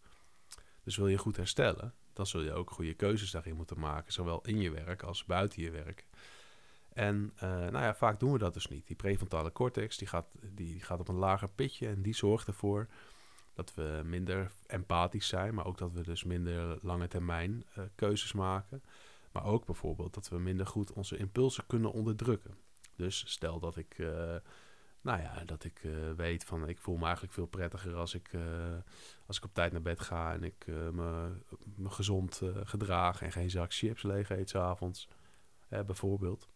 Dus 0.84 0.98
wil 0.98 1.08
je 1.08 1.18
goed 1.18 1.38
herstellen, 1.38 1.94
dan 2.14 2.28
zul 2.28 2.42
je 2.42 2.54
ook 2.54 2.72
goede 2.72 2.94
keuzes 2.94 3.32
daarin 3.32 3.56
moeten 3.56 3.80
maken, 3.80 4.14
zowel 4.14 4.42
in 4.42 4.62
je 4.62 4.72
werk 4.72 5.04
als 5.04 5.26
buiten 5.26 5.62
je 5.62 5.72
werk. 5.72 6.08
En 7.00 7.34
uh, 7.36 7.42
nou 7.42 7.72
ja, 7.72 7.96
vaak 7.96 8.20
doen 8.20 8.32
we 8.32 8.38
dat 8.38 8.54
dus 8.54 8.68
niet. 8.68 8.88
Die 8.88 8.96
prefrontale 8.96 9.52
cortex 9.52 9.98
die 9.98 10.08
gaat, 10.08 10.26
die 10.42 10.80
gaat 10.80 11.00
op 11.00 11.08
een 11.08 11.16
lager 11.16 11.50
pitje 11.50 11.88
en 11.88 12.02
die 12.02 12.16
zorgt 12.16 12.48
ervoor 12.48 12.88
dat 13.54 13.74
we 13.74 14.02
minder 14.06 14.52
empathisch 14.68 15.28
zijn, 15.28 15.54
maar 15.54 15.66
ook 15.66 15.78
dat 15.78 15.92
we 15.94 16.04
dus 16.04 16.24
minder 16.24 16.78
lange 16.82 17.08
termijn 17.08 17.66
uh, 17.78 17.84
keuzes 17.96 18.34
maken. 18.34 18.84
Maar 19.32 19.46
ook 19.46 19.66
bijvoorbeeld 19.66 20.14
dat 20.14 20.30
we 20.30 20.40
minder 20.40 20.66
goed 20.66 20.94
onze 20.94 21.18
impulsen 21.18 21.66
kunnen 21.68 21.92
onderdrukken. 21.92 22.58
Dus 22.96 23.24
stel 23.32 23.60
dat 23.60 23.76
ik 23.78 23.98
uh, 23.98 24.36
nou 25.02 25.22
ja, 25.22 25.44
dat 25.46 25.64
ik 25.64 25.82
weet 26.16 26.44
van 26.44 26.68
ik 26.68 26.80
voel 26.80 26.98
me 26.98 27.04
eigenlijk 27.04 27.34
veel 27.34 27.48
prettiger 27.48 27.96
als 27.96 28.14
ik, 28.14 28.32
als 29.26 29.38
ik 29.38 29.44
op 29.44 29.54
tijd 29.54 29.72
naar 29.72 29.82
bed 29.82 30.00
ga 30.00 30.34
en 30.34 30.44
ik 30.44 30.66
me, 30.68 31.32
gezond 31.84 32.42
gedraag 32.64 33.22
en 33.22 33.32
geen 33.32 33.50
zak 33.50 33.74
chips 33.74 34.04
leeg 34.04 34.30
eet 34.30 34.50
s'avonds, 34.50 35.08
bijvoorbeeld. 35.70 36.50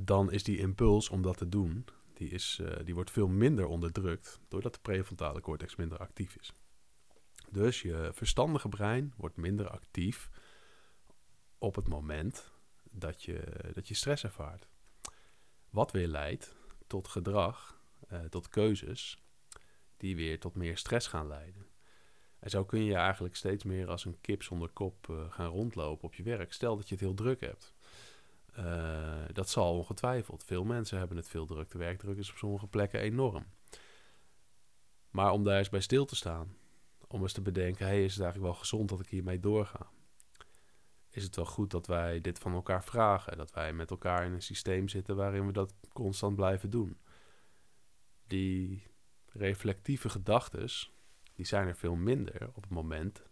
Dan 0.00 0.32
is 0.32 0.42
die 0.42 0.58
impuls 0.58 1.08
om 1.08 1.22
dat 1.22 1.36
te 1.36 1.48
doen, 1.48 1.84
die, 2.14 2.30
is, 2.30 2.60
die 2.84 2.94
wordt 2.94 3.10
veel 3.10 3.28
minder 3.28 3.66
onderdrukt 3.66 4.40
doordat 4.48 4.74
de 4.74 4.80
prefrontale 4.82 5.40
cortex 5.40 5.76
minder 5.76 5.98
actief 5.98 6.36
is. 6.36 6.52
Dus 7.50 7.82
je 7.82 8.10
verstandige 8.14 8.68
brein 8.68 9.14
wordt 9.16 9.36
minder 9.36 9.68
actief 9.68 10.30
op 11.58 11.74
het 11.74 11.88
moment 11.88 12.52
dat 12.90 13.22
je, 13.22 13.42
dat 13.72 13.88
je 13.88 13.94
stress 13.94 14.24
ervaart. 14.24 14.68
Wat 15.70 15.92
weer 15.92 16.08
leidt 16.08 16.56
tot 16.86 17.08
gedrag, 17.08 17.80
uh, 18.12 18.20
tot 18.20 18.48
keuzes, 18.48 19.22
die 19.96 20.16
weer 20.16 20.40
tot 20.40 20.54
meer 20.54 20.78
stress 20.78 21.06
gaan 21.06 21.26
leiden. 21.26 21.66
En 22.38 22.50
zo 22.50 22.64
kun 22.64 22.84
je 22.84 22.94
eigenlijk 22.94 23.36
steeds 23.36 23.64
meer 23.64 23.88
als 23.88 24.04
een 24.04 24.20
kip 24.20 24.42
zonder 24.42 24.68
kop 24.68 25.08
uh, 25.10 25.32
gaan 25.32 25.48
rondlopen 25.48 26.04
op 26.04 26.14
je 26.14 26.22
werk. 26.22 26.52
Stel 26.52 26.76
dat 26.76 26.88
je 26.88 26.94
het 26.94 27.04
heel 27.04 27.14
druk 27.14 27.40
hebt. 27.40 27.74
Uh, 28.58 29.24
dat 29.32 29.48
zal 29.48 29.76
ongetwijfeld. 29.76 30.44
Veel 30.44 30.64
mensen 30.64 30.98
hebben 30.98 31.16
het 31.16 31.28
veel 31.28 31.46
druk. 31.46 31.70
De 31.70 31.78
werkdruk 31.78 32.16
is 32.16 32.30
op 32.30 32.36
sommige 32.36 32.66
plekken 32.66 33.00
enorm. 33.00 33.46
Maar 35.10 35.30
om 35.30 35.44
daar 35.44 35.58
eens 35.58 35.68
bij 35.68 35.80
stil 35.80 36.04
te 36.04 36.16
staan. 36.16 36.56
Om 37.08 37.22
eens 37.22 37.32
te 37.32 37.42
bedenken, 37.42 37.86
hey, 37.86 38.04
is 38.04 38.12
het 38.12 38.22
eigenlijk 38.22 38.52
wel 38.52 38.60
gezond 38.60 38.88
dat 38.88 39.00
ik 39.00 39.08
hiermee 39.08 39.40
doorga? 39.40 39.90
is 41.18 41.24
het 41.24 41.36
wel 41.36 41.44
goed 41.44 41.70
dat 41.70 41.86
wij 41.86 42.20
dit 42.20 42.38
van 42.38 42.52
elkaar 42.52 42.84
vragen. 42.84 43.36
Dat 43.36 43.50
wij 43.50 43.72
met 43.72 43.90
elkaar 43.90 44.24
in 44.24 44.32
een 44.32 44.42
systeem 44.42 44.88
zitten 44.88 45.16
waarin 45.16 45.46
we 45.46 45.52
dat 45.52 45.74
constant 45.92 46.36
blijven 46.36 46.70
doen. 46.70 46.98
Die 48.26 48.86
reflectieve 49.32 50.08
gedachten, 50.08 50.68
die 51.34 51.46
zijn 51.46 51.68
er 51.68 51.76
veel 51.76 51.94
minder 51.94 52.48
op 52.54 52.62
het 52.62 52.70
moment 52.70 53.22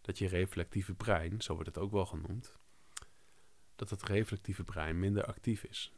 dat 0.00 0.18
je 0.18 0.28
reflectieve 0.28 0.94
brein, 0.94 1.42
zo 1.42 1.54
wordt 1.54 1.68
het 1.68 1.78
ook 1.78 1.92
wel 1.92 2.06
genoemd, 2.06 2.58
dat 3.80 3.90
het 3.90 4.02
reflectieve 4.02 4.64
brein 4.64 4.98
minder 4.98 5.24
actief 5.24 5.64
is. 5.64 5.92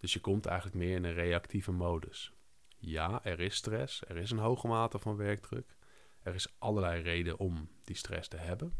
Dus 0.00 0.12
je 0.12 0.20
komt 0.20 0.46
eigenlijk 0.46 0.76
meer 0.76 0.96
in 0.96 1.04
een 1.04 1.12
reactieve 1.12 1.72
modus. 1.72 2.32
Ja, 2.78 3.24
er 3.24 3.40
is 3.40 3.54
stress, 3.54 4.02
er 4.08 4.16
is 4.16 4.30
een 4.30 4.38
hoge 4.38 4.66
mate 4.66 4.98
van 4.98 5.16
werkdruk. 5.16 5.76
Er 6.22 6.34
is 6.34 6.54
allerlei 6.58 7.02
reden 7.02 7.38
om 7.38 7.68
die 7.84 7.96
stress 7.96 8.28
te 8.28 8.36
hebben. 8.36 8.74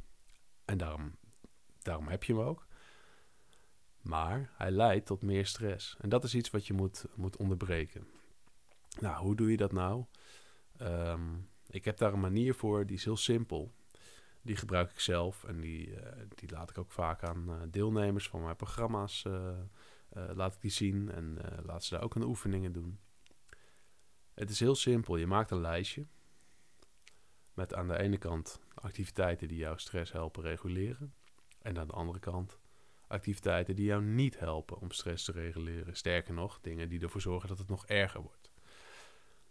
En 0.64 0.78
daarom, 0.78 1.16
daarom 1.78 2.08
heb 2.08 2.24
je 2.24 2.34
hem 2.34 2.42
ook. 2.42 2.66
Maar 4.00 4.50
hij 4.52 4.70
leidt 4.70 5.06
tot 5.06 5.22
meer 5.22 5.46
stress. 5.46 5.96
En 6.00 6.08
dat 6.08 6.24
is 6.24 6.34
iets 6.34 6.50
wat 6.50 6.66
je 6.66 6.72
moet, 6.72 7.04
moet 7.14 7.36
onderbreken. 7.36 8.06
Nou, 9.00 9.24
hoe 9.24 9.36
doe 9.36 9.50
je 9.50 9.56
dat 9.56 9.72
nou? 9.72 10.04
Ehm, 10.76 11.36
ik 11.66 11.84
heb 11.84 11.98
daar 11.98 12.12
een 12.12 12.20
manier 12.20 12.54
voor, 12.54 12.86
die 12.86 12.96
is 12.96 13.04
heel 13.04 13.16
simpel. 13.16 13.74
Die 14.42 14.56
gebruik 14.56 14.90
ik 14.90 15.00
zelf 15.00 15.44
en 15.44 15.60
die, 15.60 15.88
uh, 15.88 15.96
die 16.34 16.50
laat 16.50 16.70
ik 16.70 16.78
ook 16.78 16.92
vaak 16.92 17.22
aan 17.22 17.44
uh, 17.48 17.62
deelnemers 17.68 18.28
van 18.28 18.42
mijn 18.42 18.56
programma's 18.56 19.24
uh, 19.24 19.58
laat 20.12 20.54
ik 20.54 20.60
die 20.60 20.70
zien 20.70 21.10
en 21.10 21.38
laat 21.62 21.84
ze 21.84 21.94
daar 21.94 22.02
ook 22.02 22.14
een 22.14 22.22
oefeningen 22.22 22.72
doen. 22.72 22.98
Het 24.34 24.50
is 24.50 24.60
heel 24.60 24.74
simpel. 24.74 25.16
Je 25.16 25.26
maakt 25.26 25.50
een 25.50 25.60
lijstje 25.60 26.06
met 27.54 27.74
aan 27.74 27.88
de 27.88 27.98
ene 27.98 28.18
kant 28.18 28.60
activiteiten 28.74 29.48
die 29.48 29.58
jouw 29.58 29.76
stress 29.76 30.12
helpen 30.12 30.42
reguleren 30.42 31.14
en 31.58 31.78
aan 31.78 31.86
de 31.86 31.92
andere 31.92 32.18
kant 32.18 32.58
activiteiten 33.06 33.76
die 33.76 33.84
jou 33.84 34.02
niet 34.02 34.38
helpen 34.38 34.78
om 34.78 34.90
stress 34.90 35.24
te 35.24 35.32
reguleren. 35.32 35.96
Sterker 35.96 36.34
nog, 36.34 36.60
dingen 36.60 36.88
die 36.88 37.00
ervoor 37.00 37.20
zorgen 37.20 37.48
dat 37.48 37.58
het 37.58 37.68
nog 37.68 37.86
erger 37.86 38.20
wordt. 38.20 38.50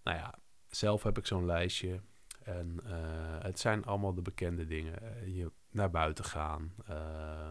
Nou 0.04 0.18
ja, 0.18 0.40
zelf 0.68 1.04
heb 1.04 1.18
ik 1.18 1.26
zo'n 1.26 1.46
lijstje 1.46 2.02
en 2.44 2.80
uh, 2.86 2.92
het 3.40 3.60
zijn 3.60 3.86
allemaal 3.86 4.14
de 4.14 4.22
bekende 4.22 4.66
dingen. 4.66 5.04
Uh, 5.04 5.38
je 5.38 5.52
naar 5.72 5.90
buiten 5.90 6.26
gaan, 6.26 6.74
uh, 6.90 7.50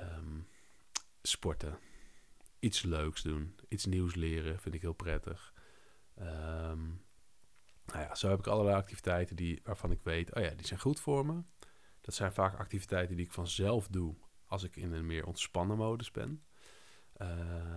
um, 0.00 0.48
sporten, 1.22 1.78
iets 2.58 2.82
leuks 2.82 3.22
doen, 3.22 3.56
iets 3.68 3.84
nieuws 3.84 4.14
leren, 4.14 4.60
vind 4.60 4.74
ik 4.74 4.80
heel 4.80 4.92
prettig. 4.92 5.54
Um, 6.18 7.06
nou 7.86 8.00
ja, 8.00 8.14
zo 8.14 8.28
heb 8.28 8.38
ik 8.38 8.46
allerlei 8.46 8.76
activiteiten 8.76 9.36
die, 9.36 9.60
waarvan 9.64 9.90
ik 9.90 10.02
weet, 10.02 10.34
oh 10.34 10.42
ja, 10.42 10.50
die 10.50 10.66
zijn 10.66 10.80
goed 10.80 11.00
voor 11.00 11.26
me. 11.26 11.42
Dat 12.00 12.14
zijn 12.14 12.32
vaak 12.32 12.58
activiteiten 12.58 13.16
die 13.16 13.24
ik 13.24 13.32
vanzelf 13.32 13.88
doe 13.88 14.14
als 14.46 14.62
ik 14.62 14.76
in 14.76 14.92
een 14.92 15.06
meer 15.06 15.26
ontspannen 15.26 15.76
modus 15.76 16.10
ben. 16.10 16.44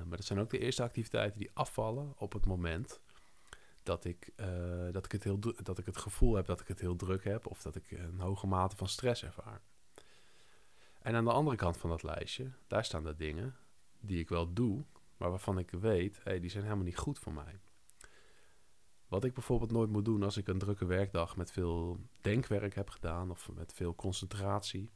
maar 0.07 0.17
dat 0.17 0.25
zijn 0.25 0.39
ook 0.39 0.49
de 0.49 0.59
eerste 0.59 0.83
activiteiten 0.83 1.39
die 1.39 1.51
afvallen 1.53 2.13
op 2.17 2.33
het 2.33 2.45
moment 2.45 3.01
dat 3.83 4.05
ik, 4.05 4.31
uh, 4.35 4.91
dat, 4.91 5.05
ik 5.05 5.11
het 5.11 5.23
heel, 5.23 5.39
dat 5.39 5.77
ik 5.77 5.85
het 5.85 5.97
gevoel 5.97 6.35
heb 6.35 6.45
dat 6.45 6.61
ik 6.61 6.67
het 6.67 6.79
heel 6.79 6.95
druk 6.95 7.23
heb 7.23 7.45
of 7.45 7.61
dat 7.61 7.75
ik 7.75 7.91
een 7.91 8.19
hoge 8.19 8.47
mate 8.47 8.75
van 8.75 8.87
stress 8.87 9.23
ervaar. 9.23 9.61
En 11.01 11.15
aan 11.15 11.23
de 11.23 11.31
andere 11.31 11.55
kant 11.55 11.77
van 11.77 11.89
dat 11.89 12.03
lijstje, 12.03 12.51
daar 12.67 12.85
staan 12.85 13.03
de 13.03 13.15
dingen 13.15 13.55
die 13.99 14.19
ik 14.19 14.29
wel 14.29 14.53
doe, 14.53 14.85
maar 15.17 15.29
waarvan 15.29 15.57
ik 15.57 15.71
weet, 15.71 16.19
hey, 16.23 16.39
die 16.39 16.49
zijn 16.49 16.63
helemaal 16.63 16.85
niet 16.85 16.97
goed 16.97 17.19
voor 17.19 17.33
mij. 17.33 17.59
Wat 19.07 19.23
ik 19.23 19.33
bijvoorbeeld 19.33 19.71
nooit 19.71 19.89
moet 19.89 20.05
doen 20.05 20.23
als 20.23 20.37
ik 20.37 20.47
een 20.47 20.59
drukke 20.59 20.85
werkdag 20.85 21.35
met 21.35 21.51
veel 21.51 21.99
denkwerk 22.21 22.75
heb 22.75 22.89
gedaan 22.89 23.31
of 23.31 23.49
met 23.53 23.73
veel 23.73 23.95
concentratie. 23.95 24.91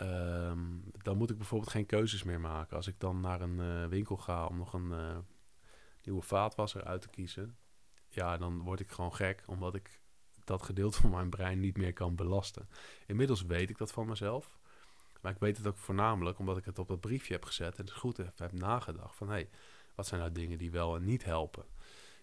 Um, 0.00 0.84
dan 1.02 1.16
moet 1.16 1.30
ik 1.30 1.36
bijvoorbeeld 1.36 1.70
geen 1.70 1.86
keuzes 1.86 2.22
meer 2.22 2.40
maken. 2.40 2.76
Als 2.76 2.86
ik 2.86 3.00
dan 3.00 3.20
naar 3.20 3.40
een 3.40 3.58
uh, 3.58 3.86
winkel 3.86 4.16
ga 4.16 4.46
om 4.46 4.56
nog 4.56 4.72
een 4.72 4.90
uh, 4.90 5.18
nieuwe 6.02 6.22
vaatwasser 6.22 6.84
uit 6.84 7.00
te 7.00 7.08
kiezen, 7.08 7.56
ja, 8.14 8.36
dan 8.36 8.62
word 8.62 8.80
ik 8.80 8.90
gewoon 8.90 9.14
gek, 9.14 9.42
omdat 9.46 9.74
ik 9.74 10.00
dat 10.44 10.62
gedeelte 10.62 11.00
van 11.00 11.10
mijn 11.10 11.30
brein 11.30 11.60
niet 11.60 11.76
meer 11.76 11.92
kan 11.92 12.14
belasten. 12.14 12.68
Inmiddels 13.06 13.42
weet 13.42 13.70
ik 13.70 13.78
dat 13.78 13.92
van 13.92 14.06
mezelf. 14.06 14.58
Maar 15.20 15.32
ik 15.32 15.38
weet 15.38 15.56
het 15.56 15.66
ook 15.66 15.78
voornamelijk 15.78 16.38
omdat 16.38 16.56
ik 16.56 16.64
het 16.64 16.78
op 16.78 16.88
dat 16.88 17.00
briefje 17.00 17.32
heb 17.32 17.44
gezet 17.44 17.78
en 17.78 17.84
het 17.84 17.94
goed 17.94 18.16
heb, 18.16 18.52
nagedacht 18.52 19.16
van 19.16 19.26
hé, 19.26 19.32
hey, 19.32 19.50
wat 19.94 20.06
zijn 20.06 20.20
nou 20.20 20.32
dingen 20.32 20.58
die 20.58 20.70
wel 20.70 20.96
en 20.96 21.04
niet 21.04 21.24
helpen? 21.24 21.64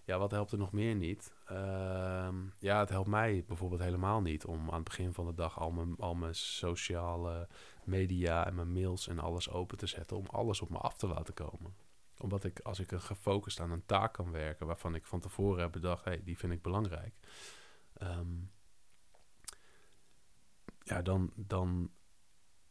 Ja, 0.05 0.17
wat 0.17 0.31
helpt 0.31 0.51
er 0.51 0.57
nog 0.57 0.71
meer 0.71 0.95
niet? 0.95 1.33
Uh, 1.51 2.29
ja, 2.59 2.79
het 2.79 2.89
helpt 2.89 3.09
mij 3.09 3.43
bijvoorbeeld 3.47 3.81
helemaal 3.81 4.21
niet 4.21 4.45
om 4.45 4.69
aan 4.69 4.75
het 4.75 4.83
begin 4.83 5.13
van 5.13 5.25
de 5.25 5.33
dag 5.33 5.59
al 5.59 5.71
mijn, 5.71 5.95
al 5.97 6.15
mijn 6.15 6.35
sociale 6.35 7.47
media 7.83 8.45
en 8.45 8.55
mijn 8.55 8.71
mails 8.73 9.07
en 9.07 9.19
alles 9.19 9.49
open 9.49 9.77
te 9.77 9.87
zetten 9.87 10.17
om 10.17 10.25
alles 10.25 10.61
op 10.61 10.69
me 10.69 10.77
af 10.77 10.97
te 10.97 11.07
laten 11.07 11.33
komen 11.33 11.75
omdat 12.19 12.43
ik, 12.43 12.59
als 12.59 12.79
ik 12.79 12.91
gefocust 12.95 13.59
aan 13.59 13.71
een 13.71 13.85
taak 13.85 14.13
kan 14.13 14.31
werken 14.31 14.67
waarvan 14.67 14.95
ik 14.95 15.05
van 15.05 15.19
tevoren 15.19 15.61
heb 15.61 15.71
bedacht, 15.71 16.05
hey, 16.05 16.23
die 16.23 16.37
vind 16.37 16.53
ik 16.53 16.61
belangrijk. 16.61 17.13
Um, 18.01 18.51
ja, 20.83 21.01
dan, 21.01 21.31
dan 21.35 21.91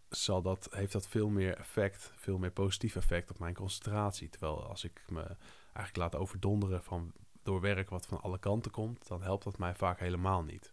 zal 0.09 0.43
dat, 0.43 0.69
heeft 0.71 0.93
dat 0.93 1.09
veel 1.09 1.29
meer 1.29 1.57
effect, 1.57 2.13
veel 2.15 2.39
meer 2.39 2.51
positief 2.51 2.97
effect 2.97 3.31
op 3.31 3.39
mijn 3.39 3.55
concentratie. 3.55 4.29
Terwijl 4.29 4.67
als 4.67 4.85
ik 4.85 5.05
me 5.09 5.37
eigenlijk 5.73 5.97
laat 5.97 6.17
overdonderen 6.17 6.83
van, 6.83 7.13
door 7.43 7.61
werk 7.61 7.91
wat 7.91 8.07
van 8.07 8.21
alle 8.21 8.39
kanten 8.39 8.71
komt, 8.71 9.09
dan 9.09 9.23
helpt 9.23 9.45
dat 9.45 9.59
mij 9.59 9.75
vaak 9.75 9.99
helemaal 9.99 10.43
niet. 10.43 10.73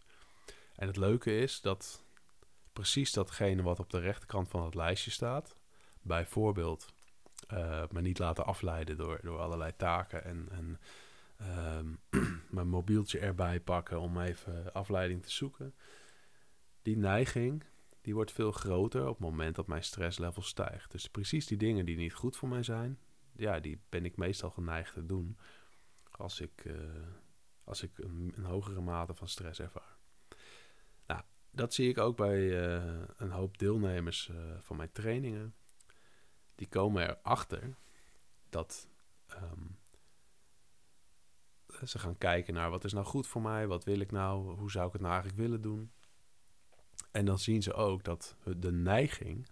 En 0.76 0.88
het 0.88 0.98
leuke 0.98 1.38
is 1.38 1.62
dat 1.62 2.04
precies 2.74 3.14
datgene 3.14 3.62
wat 3.62 3.80
op 3.80 3.90
de 3.90 4.00
rechterkant 4.00 4.50
van 4.50 4.64
het 4.64 4.76
lijstje 4.76 5.12
staat, 5.12 5.56
bijvoorbeeld 6.02 6.94
uh, 7.54 7.84
me 7.92 8.02
niet 8.02 8.20
laten 8.20 8.46
afleiden 8.46 8.98
door, 8.98 9.20
door 9.22 9.40
allerlei 9.40 9.76
taken. 9.76 10.24
En, 10.24 10.48
en 10.52 10.80
uh, 11.42 12.22
mijn 12.50 12.68
mobieltje 12.68 13.20
erbij 13.20 13.60
pakken 13.60 14.00
om 14.00 14.20
even 14.20 14.74
afleiding 14.74 15.24
te 15.24 15.32
zoeken. 15.32 15.76
Die 16.82 16.98
neiging, 16.98 17.64
die 18.02 18.14
wordt 18.14 18.32
veel 18.32 18.52
groter 18.52 19.02
op 19.02 19.18
het 19.18 19.20
moment 19.20 19.56
dat 19.56 19.68
mijn 19.68 19.84
stresslevel 19.84 20.42
stijgt. 20.42 20.92
Dus 20.92 21.10
precies 21.10 21.48
die 21.48 21.58
dingen 21.58 21.86
die 21.86 21.98
niet 21.98 22.14
goed 22.14 22.38
voor 22.38 22.50
mij 22.50 22.64
zijn, 22.64 23.00
ja, 23.36 23.60
die 23.60 23.82
ben 23.90 24.06
ik 24.06 24.18
meestal 24.18 24.50
geneigd 24.50 24.94
te 24.94 25.06
doen 25.06 25.38
als 26.12 26.42
ik, 26.42 26.66
uh, 26.66 26.76
als 27.64 27.84
ik 27.84 27.98
een, 27.98 28.34
hogere 28.44 28.82
mate 28.82 29.14
van 29.14 29.28
stress 29.28 29.60
ervaar. 29.60 29.98
Nou, 31.08 31.22
dat 31.52 31.74
zie 31.74 31.90
ik 31.90 31.98
ook 31.98 32.18
bij 32.18 32.40
uh, 32.40 33.04
een 33.18 33.32
hoop 33.32 33.58
deelnemers 33.58 34.32
van 34.62 34.78
mijn 34.78 34.92
trainingen 34.92 35.56
die 36.56 36.68
komen 36.68 37.10
erachter 37.10 37.76
dat 38.50 38.88
um, 39.34 39.78
ze 41.86 42.00
gaan 42.00 42.18
kijken 42.18 42.54
naar 42.54 42.70
wat 42.70 42.84
is 42.84 42.94
nou 42.94 43.06
goed 43.06 43.28
voor 43.28 43.42
mij, 43.42 43.68
wat 43.68 43.84
wil 43.84 44.00
ik 44.00 44.12
nou, 44.12 44.56
hoe 44.56 44.72
zou 44.72 44.88
ik 44.88 44.94
het 44.94 45.02
nou 45.02 45.14
eigenlijk 45.14 45.42
willen 45.42 45.62
doen. 45.62 45.92
En 47.12 47.26
dan 47.26 47.40
zien 47.40 47.64
ze 47.64 47.74
ook 47.74 48.04
dat 48.04 48.36
de 48.58 48.72
neiging 48.72 49.48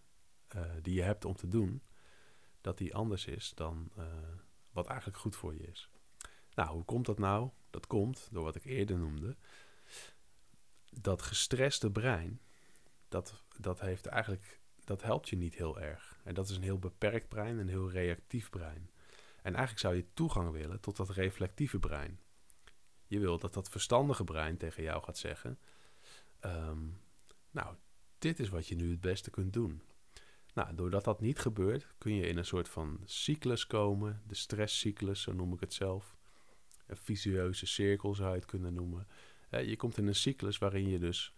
uh, 0.56 0.62
die 0.82 0.94
je 0.94 1.02
hebt 1.02 1.26
om 1.26 1.36
te 1.36 1.48
doen, 1.48 1.82
dat 2.62 2.78
die 2.78 2.96
anders 2.96 3.26
is 3.26 3.52
dan 3.56 3.92
uh, 3.98 4.06
wat 4.72 4.88
eigenlijk 4.88 5.18
goed 5.20 5.36
voor 5.36 5.54
je 5.54 5.68
is. 5.68 5.90
Nou, 6.54 6.70
hoe 6.70 6.84
komt 6.84 7.06
dat 7.06 7.20
nou? 7.20 7.50
Dat 7.70 7.88
komt 7.88 8.28
door 8.32 8.44
wat 8.44 8.56
ik 8.56 8.64
eerder 8.64 8.98
noemde. 8.98 9.36
Dat 10.90 11.22
gestreste 11.22 11.92
brein, 11.92 12.42
dat, 13.08 13.44
dat 13.58 13.80
heeft 13.80 14.06
eigenlijk 14.06 14.62
dat 14.84 15.02
helpt 15.02 15.30
je 15.30 15.36
niet 15.36 15.56
heel 15.56 15.80
erg. 15.80 16.20
En 16.24 16.34
dat 16.34 16.50
is 16.50 16.56
een 16.56 16.64
heel 16.64 16.80
beperkt 16.80 17.28
brein, 17.28 17.58
een 17.58 17.68
heel 17.68 17.92
reactief 17.92 18.50
brein. 18.50 18.90
En 19.42 19.54
eigenlijk 19.54 19.80
zou 19.80 19.96
je 19.96 20.14
toegang 20.14 20.52
willen 20.52 20.80
tot 20.80 20.98
dat 20.98 21.10
reflectieve 21.10 21.80
brein. 21.80 22.20
Je 23.08 23.20
wil 23.20 23.40
dat 23.40 23.54
dat 23.54 23.70
verstandige 23.70 24.24
brein 24.24 24.58
tegen 24.58 24.84
jou 24.84 25.04
gaat 25.04 25.18
zeggen: 25.18 25.60
um, 26.42 27.02
Nou, 27.52 27.76
dit 28.18 28.40
is 28.40 28.50
wat 28.50 28.68
je 28.68 28.76
nu 28.76 28.90
het 28.90 29.02
beste 29.02 29.30
kunt 29.30 29.54
doen. 29.54 29.82
Nou, 30.54 30.76
doordat 30.76 31.04
dat 31.04 31.22
niet 31.22 31.40
gebeurt, 31.40 31.88
kun 31.98 32.16
je 32.16 32.28
in 32.28 32.38
een 32.38 32.46
soort 32.46 32.70
van 32.70 33.02
cyclus 33.06 33.68
komen, 33.68 34.22
de 34.28 34.36
stresscyclus, 34.36 35.22
zo 35.22 35.34
noem 35.34 35.54
ik 35.54 35.60
het 35.60 35.74
zelf. 35.74 36.18
Een 36.88 36.98
visueuze 36.98 37.66
cirkel 37.66 38.16
zou 38.16 38.30
je 38.30 38.36
het 38.36 38.46
kunnen 38.46 38.74
noemen. 38.74 39.08
Je 39.50 39.76
komt 39.76 39.98
in 39.98 40.08
een 40.08 40.16
cyclus 40.16 40.58
waarin 40.58 40.90
je 40.90 41.00
dus 41.00 41.36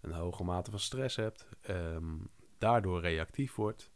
een 0.00 0.12
hoge 0.12 0.44
mate 0.44 0.70
van 0.70 0.80
stress 0.80 1.16
hebt, 1.16 1.46
um, 1.68 2.30
daardoor 2.58 3.00
reactief 3.00 3.54
wordt, 3.54 3.90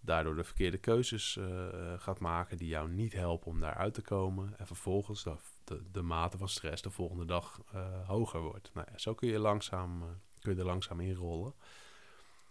daardoor 0.00 0.34
de 0.34 0.44
verkeerde 0.44 0.78
keuzes 0.78 1.36
uh, 1.36 1.68
gaat 1.96 2.18
maken 2.18 2.56
die 2.56 2.68
jou 2.68 2.90
niet 2.90 3.12
helpen 3.12 3.46
om 3.46 3.60
daaruit 3.60 3.94
te 3.94 4.02
komen. 4.02 4.58
En 4.58 4.66
vervolgens 4.66 5.24
de, 5.64 5.90
de, 5.90 6.02
mate 6.02 6.38
van 6.38 6.48
stress 6.48 6.82
de 6.82 6.90
volgende 6.90 7.24
dag 7.24 7.62
uh, 7.74 8.08
hoger 8.08 8.40
wordt. 8.40 8.70
Nou 8.74 8.86
zo 8.96 9.14
kun 9.14 9.28
je, 9.28 9.38
langzaam, 9.38 10.20
kun 10.40 10.52
je 10.52 10.58
er 10.58 10.64
langzaam 10.64 11.00
in 11.00 11.14
rollen. 11.14 11.54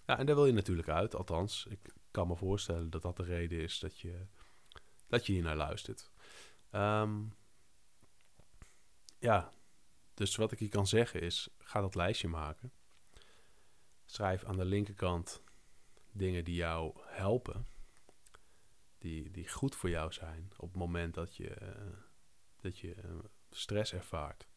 Ja, 0.06 0.18
en 0.18 0.26
daar 0.26 0.36
wil 0.36 0.46
je 0.46 0.54
natuurlijk 0.54 0.90
uit. 0.90 1.16
Althans, 1.16 1.66
ik 1.70 1.94
kan 2.12 2.28
me 2.28 2.36
voorstellen 2.36 2.90
dat 2.90 3.02
dat 3.02 3.18
de 3.18 3.24
reden 3.24 3.60
is 3.60 3.80
dat 3.80 4.00
je, 4.00 4.26
dat 5.08 5.26
je 5.26 5.34
hier 5.34 5.44
naar 5.44 5.56
luistert. 5.56 6.12
Um, 6.72 7.36
ja, 9.20 9.52
dus 10.14 10.36
wat 10.36 10.52
ik 10.52 10.60
hier 10.60 10.70
kan 10.70 10.88
zeggen 10.88 11.22
is, 11.22 11.50
ga 11.58 11.82
dat 11.82 11.96
lijstje 11.96 12.28
maken. 12.28 12.72
Schrijf 14.06 14.44
aan 14.44 14.58
de 14.58 14.66
linkerkant 14.66 15.44
dingen 16.12 16.44
die 16.44 16.56
jou 16.56 16.94
helpen, 17.02 17.68
die, 18.98 19.32
die 19.32 19.50
goed 19.50 19.76
voor 19.76 19.90
jou 19.90 20.12
zijn 20.12 20.52
op 20.58 20.68
het 20.68 20.78
moment 20.78 21.14
dat 21.14 21.36
je, 21.36 21.56
dat 22.62 22.80
je 22.80 22.96
stress 23.50 23.94
ervaart. 23.94 24.48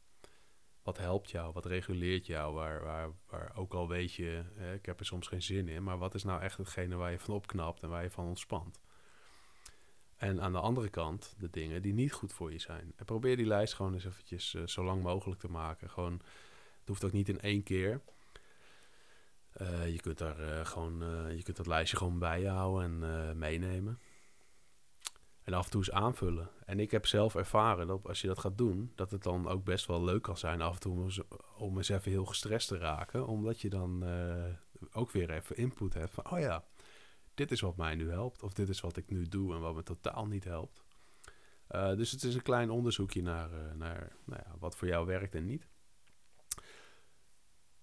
Wat 0.83 0.99
helpt 0.99 1.31
jou? 1.31 1.52
Wat 1.52 1.67
reguleert 1.67 2.26
jou? 2.26 2.55
Waar, 2.55 2.83
waar, 2.83 3.11
waar 3.26 3.57
ook 3.57 3.75
al 3.75 3.88
weet 3.88 4.12
je, 4.12 4.45
ik 4.75 4.87
heb 4.87 5.00
er 5.00 5.07
soms 5.07 5.26
geen 5.26 5.43
zin 5.43 5.69
in, 5.69 5.83
maar 5.83 5.99
wat 5.99 6.14
is 6.14 6.25
nou 6.25 6.43
echt 6.43 6.57
hetgene 6.57 6.97
waar 6.97 7.11
je 7.11 7.19
van 7.19 7.35
opknapt 7.35 7.83
en 7.83 7.88
waar 7.88 8.02
je 8.02 8.11
van 8.11 8.26
ontspant? 8.26 8.81
En 10.17 10.40
aan 10.40 10.52
de 10.52 10.61
andere 10.61 10.88
kant 10.88 11.35
de 11.38 11.50
dingen 11.50 11.83
die 11.83 11.93
niet 11.93 12.12
goed 12.12 12.33
voor 12.33 12.52
je 12.52 12.59
zijn. 12.59 12.93
En 12.97 13.05
probeer 13.05 13.37
die 13.37 13.47
lijst 13.47 13.75
gewoon 13.75 13.95
eens 13.95 14.05
eventjes 14.05 14.55
uh, 14.55 14.67
zo 14.67 14.85
lang 14.85 15.02
mogelijk 15.02 15.40
te 15.40 15.50
maken. 15.50 15.90
Gewoon, 15.90 16.12
het 16.78 16.88
hoeft 16.88 17.05
ook 17.05 17.12
niet 17.12 17.28
in 17.28 17.40
één 17.40 17.62
keer. 17.62 18.00
Uh, 19.61 19.88
je 19.88 20.00
kunt 20.00 20.19
daar 20.19 20.41
uh, 20.41 20.65
gewoon, 20.65 20.99
je 21.37 21.43
kunt 21.43 21.57
dat 21.57 21.67
lijstje 21.67 21.97
gewoon 21.97 22.19
bij 22.19 22.41
je 22.41 22.49
houden 22.49 23.03
en 23.03 23.38
meenemen. 23.38 24.00
En 25.43 25.55
af 25.55 25.65
en 25.65 25.71
toe 25.71 25.81
eens 25.81 25.91
aanvullen. 25.91 26.50
En 26.65 26.81
ik 26.81 26.91
heb 26.91 27.07
zelf 27.07 27.35
ervaren 27.35 27.87
dat 27.87 28.07
als 28.07 28.21
je 28.21 28.27
dat 28.27 28.38
gaat 28.38 28.59
doen, 28.59 28.93
dat 28.95 29.11
het 29.11 29.23
dan 29.23 29.49
ook 29.49 29.65
best 29.65 29.87
wel 29.87 30.05
leuk 30.05 30.23
kan 30.23 30.37
zijn 30.37 30.61
af 30.61 30.75
en 30.75 30.81
toe 30.81 31.11
om 31.57 31.77
eens 31.77 31.88
even 31.88 32.11
heel 32.11 32.25
gestrest 32.25 32.69
te 32.69 32.79
raken. 32.79 33.27
Omdat 33.27 33.61
je 33.61 33.69
dan 33.69 34.05
ook 34.93 35.11
weer 35.11 35.31
even 35.31 35.57
input 35.57 35.95
hebt 35.95 36.15
van, 36.15 36.31
oh 36.31 36.38
ja, 36.38 36.65
dit 37.35 37.50
is 37.50 37.61
wat 37.61 37.77
mij 37.77 37.95
nu 37.95 38.11
helpt. 38.11 38.43
Of 38.43 38.53
dit 38.53 38.69
is 38.69 38.81
wat 38.81 38.97
ik 38.97 39.11
nu 39.11 39.29
doe 39.29 39.55
en 39.55 39.61
wat 39.61 39.75
me 39.75 39.83
totaal 39.83 40.27
niet 40.27 40.45
helpt. 40.45 40.83
Uh, 41.71 41.97
dus 41.97 42.11
het 42.11 42.23
is 42.23 42.35
een 42.35 42.43
klein 42.43 42.71
onderzoekje 42.71 43.23
naar, 43.23 43.50
uh, 43.53 43.73
naar 43.75 44.12
nou 44.25 44.43
ja, 44.47 44.55
wat 44.59 44.77
voor 44.77 44.88
jou 44.88 45.07
werkt 45.07 45.35
en 45.35 45.45
niet. 45.45 45.69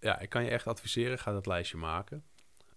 Ja, 0.06 0.20
ik 0.20 0.30
kan 0.30 0.44
je 0.44 0.50
echt 0.50 0.68
adviseren, 0.68 1.20
ga 1.20 1.32
dat 1.32 1.46
lijstje 1.46 1.78
maken. 1.78 2.24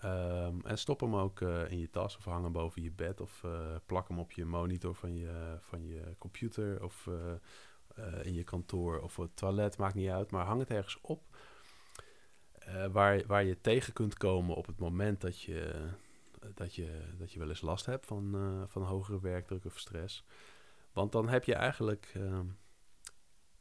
Um, 0.05 0.61
en 0.65 0.79
stop 0.79 1.01
hem 1.01 1.17
ook 1.17 1.41
uh, 1.41 1.71
in 1.71 1.79
je 1.79 1.91
tas 1.91 2.17
of 2.17 2.25
hang 2.25 2.43
hem 2.43 2.53
boven 2.53 2.83
je 2.83 2.91
bed 2.91 3.21
of 3.21 3.45
plak 3.87 4.09
hem 4.09 4.19
op 4.19 4.33
je 4.33 4.45
monitor 4.45 4.95
van 4.95 5.17
je, 5.17 5.57
van 5.61 5.87
je 5.87 6.15
computer 6.19 6.83
of 6.85 7.09
in 8.23 8.35
je 8.35 8.45
kantoor 8.45 9.01
of 9.01 9.17
het 9.17 9.37
toilet, 9.37 9.79
maakt 9.79 9.95
niet 9.95 10.11
uit. 10.11 10.31
Maar 10.31 10.45
hang 10.45 10.61
het 10.61 10.71
ergens 10.71 10.99
op 11.01 11.23
waar, 12.93 13.27
waar 13.27 13.45
je 13.45 13.61
tegen 13.61 13.93
kunt 13.93 14.17
komen 14.17 14.57
op 14.57 14.67
het 14.67 14.79
moment 14.79 15.21
dat 15.21 15.41
je, 15.41 15.89
dat 16.55 16.75
je, 16.75 17.15
dat 17.19 17.33
je 17.33 17.39
wel 17.39 17.49
eens 17.49 17.61
last 17.61 17.87
hebt 17.87 18.07
van, 18.07 18.37
van 18.69 18.83
hogere 18.83 19.21
werkdruk 19.21 19.65
of 19.65 19.79
stress. 19.79 20.25
Want 20.93 21.13
dan 21.13 21.29
heb 21.29 21.45
je 21.45 21.55
eigenlijk 21.55 22.13
uh, 22.17 22.41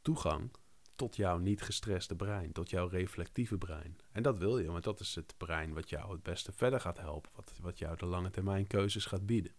toegang 0.02 0.50
tot 0.98 1.16
jouw 1.16 1.38
niet 1.38 1.62
gestreste 1.62 2.16
brein, 2.16 2.52
tot 2.52 2.70
jouw 2.70 2.88
reflectieve 2.88 3.58
brein. 3.58 3.96
En 4.12 4.22
dat 4.22 4.38
wil 4.38 4.58
je, 4.58 4.70
want 4.70 4.84
dat 4.84 5.00
is 5.00 5.14
het 5.14 5.34
brein 5.36 5.74
wat 5.74 5.90
jou 5.90 6.12
het 6.12 6.22
beste 6.22 6.52
verder 6.52 6.80
gaat 6.80 6.98
helpen, 6.98 7.30
wat, 7.34 7.52
wat 7.60 7.78
jou 7.78 7.96
de 7.96 8.06
lange 8.06 8.30
termijn 8.30 8.66
keuzes 8.66 9.06
gaat 9.06 9.26
bieden. 9.26 9.52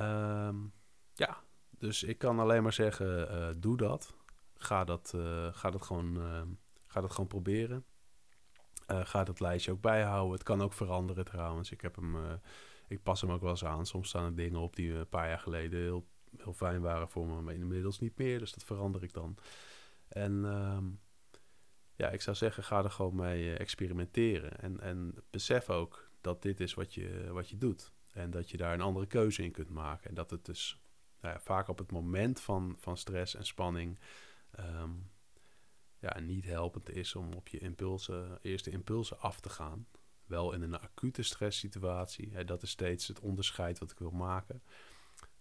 Um, 0.00 0.72
ja, 1.14 1.42
dus 1.70 2.02
ik 2.02 2.18
kan 2.18 2.38
alleen 2.38 2.62
maar 2.62 2.72
zeggen, 2.72 3.30
uh, 3.30 3.48
doe 3.56 3.76
dat. 3.76 4.14
Ga 4.54 4.84
dat, 4.84 5.12
uh, 5.16 5.48
ga 5.52 5.70
dat, 5.70 5.82
gewoon, 5.82 6.16
uh, 6.16 6.42
ga 6.86 7.00
dat 7.00 7.10
gewoon 7.10 7.26
proberen. 7.26 7.84
Uh, 8.90 9.00
ga 9.04 9.24
dat 9.24 9.40
lijstje 9.40 9.72
ook 9.72 9.80
bijhouden. 9.80 10.32
Het 10.32 10.42
kan 10.42 10.62
ook 10.62 10.72
veranderen 10.72 11.24
trouwens. 11.24 11.70
Ik, 11.70 11.80
heb 11.80 11.96
hem, 11.96 12.40
ik 12.88 13.02
pas 13.02 13.20
hem 13.20 13.30
ook 13.30 13.40
wel 13.40 13.50
eens 13.50 13.64
aan. 13.64 13.86
Soms 13.86 14.08
staan 14.08 14.24
er 14.24 14.34
dingen 14.34 14.60
op 14.60 14.76
die 14.76 14.92
een 14.92 15.08
paar 15.08 15.28
jaar 15.28 15.38
geleden 15.38 15.80
heel, 15.80 16.06
heel 16.36 16.52
fijn 16.54 16.80
waren 16.80 17.08
voor 17.08 17.26
me, 17.26 17.40
maar 17.40 17.54
inmiddels 17.54 17.98
niet 17.98 18.18
meer. 18.18 18.38
Dus 18.38 18.52
dat 18.52 18.64
verander 18.64 19.02
ik 19.02 19.12
dan. 19.12 19.36
En 20.12 20.32
um, 20.44 21.00
ja, 21.94 22.08
ik 22.08 22.20
zou 22.20 22.36
zeggen, 22.36 22.64
ga 22.64 22.84
er 22.84 22.90
gewoon 22.90 23.16
mee 23.16 23.44
uh, 23.44 23.60
experimenteren. 23.60 24.58
En, 24.58 24.80
en 24.80 25.14
besef 25.30 25.70
ook 25.70 26.10
dat 26.20 26.42
dit 26.42 26.60
is 26.60 26.74
wat 26.74 26.94
je, 26.94 27.28
wat 27.32 27.48
je 27.48 27.58
doet. 27.58 27.92
En 28.12 28.30
dat 28.30 28.50
je 28.50 28.56
daar 28.56 28.74
een 28.74 28.80
andere 28.80 29.06
keuze 29.06 29.42
in 29.42 29.52
kunt 29.52 29.70
maken. 29.70 30.08
En 30.08 30.14
dat 30.14 30.30
het 30.30 30.44
dus 30.44 30.80
nou 31.20 31.34
ja, 31.34 31.40
vaak 31.40 31.68
op 31.68 31.78
het 31.78 31.92
moment 31.92 32.40
van, 32.40 32.76
van 32.78 32.96
stress 32.96 33.34
en 33.34 33.46
spanning... 33.46 33.98
Um, 34.60 35.10
ja, 36.02 36.20
niet 36.20 36.44
helpend 36.44 36.90
is 36.90 37.14
om 37.14 37.32
op 37.32 37.48
je 37.48 37.58
impulsen, 37.58 38.38
eerste 38.42 38.70
impulsen 38.70 39.20
af 39.20 39.40
te 39.40 39.48
gaan. 39.48 39.86
Wel 40.26 40.52
in 40.52 40.62
een 40.62 40.78
acute 40.78 41.22
stresssituatie. 41.22 42.44
Dat 42.44 42.62
is 42.62 42.70
steeds 42.70 43.08
het 43.08 43.20
onderscheid 43.20 43.78
wat 43.78 43.90
ik 43.90 43.98
wil 43.98 44.10
maken. 44.10 44.62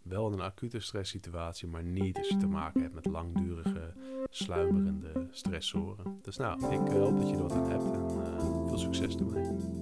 Wel 0.02 0.28
in 0.28 0.34
een 0.34 0.42
acute 0.42 0.80
stresssituatie, 0.80 1.68
maar 1.68 1.84
niet 1.84 2.18
als 2.18 2.28
je 2.28 2.38
te 2.38 2.48
maken 2.48 2.82
hebt 2.82 2.94
met 2.94 3.06
langdurige, 3.06 3.94
sluimerende 4.32 5.28
stressoren. 5.32 6.20
Dus 6.22 6.38
nou, 6.38 6.74
ik 6.74 6.92
hoop 6.92 7.18
dat 7.18 7.30
je 7.30 7.36
er 7.36 7.42
wat 7.42 7.52
aan 7.52 7.70
hebt 7.70 7.84
en 7.84 8.06
uh, 8.10 8.68
veel 8.68 8.78
succes 8.78 9.16
ermee. 9.16 9.80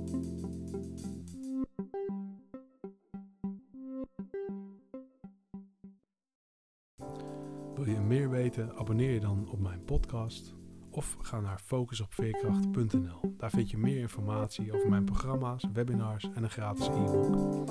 Wil 7.75 7.87
je 7.87 7.99
meer 7.99 8.29
weten? 8.29 8.75
Abonneer 8.75 9.11
je 9.11 9.19
dan 9.19 9.49
op 9.51 9.59
mijn 9.59 9.83
podcast 9.83 10.55
of 10.91 11.17
ga 11.21 11.39
naar 11.39 11.59
focusopveerkracht.nl. 11.59 13.35
Daar 13.37 13.49
vind 13.49 13.69
je 13.69 13.77
meer 13.77 13.99
informatie 13.99 14.73
over 14.73 14.89
mijn 14.89 15.05
programma's, 15.05 15.63
webinars 15.73 16.29
en 16.33 16.43
een 16.43 16.49
gratis 16.49 16.87
e-book. 16.87 17.69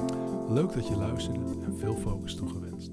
Leuk 0.48 0.72
dat 0.72 0.88
je 0.88 0.96
luisterde 0.96 1.64
en 1.64 1.78
veel 1.78 1.94
focus 1.94 2.34
toegewenst. 2.34 2.92